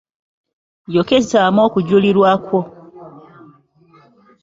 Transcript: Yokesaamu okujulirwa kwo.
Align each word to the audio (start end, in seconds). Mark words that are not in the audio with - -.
Yokesaamu 0.95 1.59
okujulirwa 1.67 2.31
kwo. 2.45 2.61